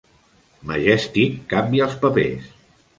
[0.71, 2.53] Majestyk canvia els papers.